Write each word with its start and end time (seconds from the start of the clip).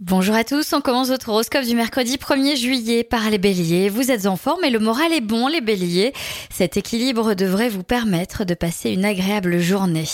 Bonjour 0.00 0.34
à 0.34 0.44
tous, 0.44 0.74
on 0.74 0.82
commence 0.82 1.08
votre 1.08 1.30
horoscope 1.30 1.64
du 1.64 1.74
mercredi 1.74 2.18
1er 2.18 2.54
juillet 2.54 3.02
par 3.02 3.30
les 3.30 3.38
béliers. 3.38 3.88
Vous 3.88 4.10
êtes 4.10 4.26
en 4.26 4.36
forme 4.36 4.62
et 4.62 4.68
le 4.68 4.78
moral 4.78 5.10
est 5.14 5.22
bon 5.22 5.48
les 5.48 5.62
béliers. 5.62 6.12
Cet 6.50 6.76
équilibre 6.76 7.32
devrait 7.32 7.70
vous 7.70 7.82
permettre 7.82 8.44
de 8.44 8.52
passer 8.52 8.90
une 8.90 9.06
agréable 9.06 9.58
journée. 9.58 10.04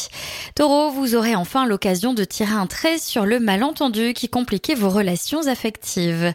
Taureau, 0.55 0.93
vous 0.93 1.17
aurez 1.17 1.35
enfin 1.35 1.67
l'occasion 1.67 2.15
de 2.15 2.23
tirer 2.23 2.55
un 2.55 2.69
trait 2.69 2.97
sur 2.97 3.27
le 3.27 3.41
malentendu 3.41 4.13
qui 4.13 4.29
compliquait 4.29 4.77
vos 4.77 4.89
relations 4.89 5.49
affectives. 5.49 6.33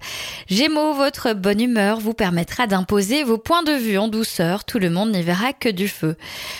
Gémeaux, 0.49 0.91
votre 0.91 1.31
bonne 1.31 1.61
humeur 1.61 2.01
vous 2.01 2.13
permettra 2.13 2.67
d'imposer 2.67 3.23
vos 3.23 3.37
points 3.37 3.63
de 3.63 3.71
vue 3.71 3.97
en 3.97 4.09
douceur, 4.09 4.65
tout 4.65 4.77
le 4.77 4.89
monde 4.89 5.13
n'y 5.13 5.23
verra 5.23 5.53
que 5.53 5.69
du 5.69 5.87
feu. 5.87 6.17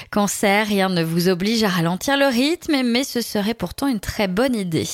Cancer, 0.10 0.66
rien 0.66 0.88
ne 0.88 1.04
vous 1.04 1.28
oblige 1.28 1.66
à 1.66 1.68
ralentir 1.68 2.16
le 2.16 2.28
rythme, 2.28 2.82
mais 2.84 3.04
ce 3.04 3.20
serait 3.20 3.56
pourtant 3.56 3.88
une 3.88 4.00
très 4.00 4.30
bonne 4.30 4.56
idée. 4.56 4.88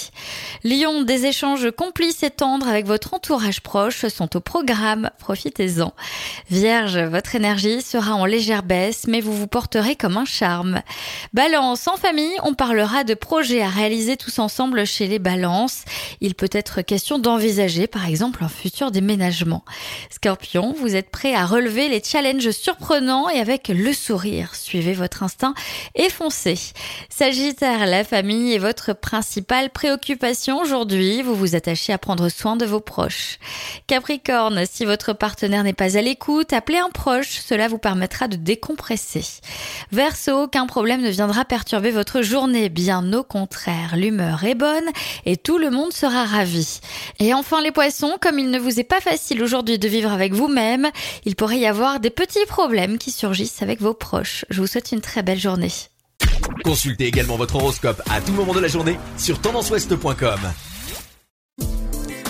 Lion, 0.63 1.03
des 1.03 1.27
échanges 1.27 1.69
complices 1.83 2.23
et 2.23 2.29
tendres 2.29 2.69
avec 2.69 2.85
votre 2.85 3.13
entourage 3.13 3.59
proche 3.59 4.07
sont 4.07 4.37
au 4.37 4.39
programme, 4.39 5.09
profitez-en. 5.19 5.93
Vierge, 6.49 6.97
votre 6.97 7.35
énergie 7.35 7.81
sera 7.81 8.15
en 8.15 8.23
légère 8.23 8.63
baisse, 8.63 9.03
mais 9.05 9.19
vous 9.19 9.33
vous 9.33 9.47
porterez 9.47 9.97
comme 9.97 10.15
un 10.15 10.23
charme. 10.23 10.81
Balance, 11.33 11.89
en 11.89 11.97
famille, 11.97 12.31
on 12.43 12.53
parlera 12.53 13.03
de 13.03 13.15
projets 13.15 13.61
à 13.61 13.67
réaliser 13.67 14.15
tous 14.15 14.39
ensemble 14.39 14.85
chez 14.85 15.07
les 15.07 15.19
balances. 15.19 15.83
Il 16.21 16.35
peut 16.35 16.49
être 16.53 16.81
question 16.83 17.19
d'envisager 17.19 17.87
par 17.87 18.07
exemple 18.07 18.45
un 18.45 18.49
futur 18.49 18.89
déménagement. 18.89 19.65
Scorpion, 20.09 20.73
vous 20.77 20.95
êtes 20.95 21.11
prêt 21.11 21.35
à 21.35 21.45
relever 21.45 21.89
les 21.89 22.01
challenges 22.01 22.51
surprenants 22.51 23.27
et 23.27 23.41
avec 23.41 23.67
le 23.67 23.91
sourire. 23.91 24.55
Suivez 24.55 24.93
votre 24.93 25.21
instinct 25.21 25.53
et 25.95 26.09
foncez. 26.09 26.59
Sagittaire, 27.09 27.85
la 27.87 28.05
famille 28.05 28.53
est 28.53 28.59
votre 28.59 28.93
principale 28.93 29.69
préoccupation 29.69 30.61
aujourd'hui. 30.61 31.21
Vous 31.21 31.35
vous 31.35 31.57
à 31.89 31.97
prendre 31.97 32.29
soin 32.29 32.55
de 32.55 32.65
vos 32.65 32.79
proches. 32.79 33.39
Capricorne, 33.87 34.63
si 34.65 34.85
votre 34.85 35.13
partenaire 35.13 35.63
n'est 35.63 35.73
pas 35.73 35.97
à 35.97 36.01
l'écoute, 36.01 36.53
appelez 36.53 36.77
un 36.77 36.89
proche, 36.89 37.39
cela 37.45 37.67
vous 37.67 37.77
permettra 37.77 38.27
de 38.27 38.35
décompresser. 38.35 39.25
Verseau, 39.91 40.43
aucun 40.43 40.65
problème 40.65 41.01
ne 41.01 41.09
viendra 41.09 41.45
perturber 41.45 41.91
votre 41.91 42.21
journée, 42.21 42.69
bien 42.69 43.13
au 43.13 43.23
contraire, 43.23 43.95
l'humeur 43.95 44.43
est 44.43 44.55
bonne 44.55 44.89
et 45.25 45.37
tout 45.37 45.57
le 45.57 45.69
monde 45.69 45.93
sera 45.93 46.25
ravi. 46.25 46.79
Et 47.19 47.33
enfin 47.33 47.61
les 47.61 47.71
poissons, 47.71 48.17
comme 48.21 48.39
il 48.39 48.49
ne 48.49 48.59
vous 48.59 48.79
est 48.79 48.83
pas 48.83 49.01
facile 49.01 49.43
aujourd'hui 49.43 49.79
de 49.79 49.87
vivre 49.87 50.11
avec 50.11 50.33
vous-même, 50.33 50.89
il 51.25 51.35
pourrait 51.35 51.59
y 51.59 51.65
avoir 51.65 51.99
des 51.99 52.09
petits 52.09 52.45
problèmes 52.47 52.97
qui 52.97 53.11
surgissent 53.11 53.61
avec 53.61 53.81
vos 53.81 53.93
proches. 53.93 54.45
Je 54.49 54.61
vous 54.61 54.67
souhaite 54.67 54.91
une 54.91 55.01
très 55.01 55.23
belle 55.23 55.39
journée. 55.39 55.71
Consultez 56.63 57.07
également 57.07 57.35
votre 57.35 57.55
horoscope 57.55 58.01
à 58.09 58.21
tout 58.21 58.33
moment 58.33 58.53
de 58.53 58.59
la 58.59 58.67
journée 58.67 58.97
sur 59.17 59.39
tendanceouest.com. 59.39 60.39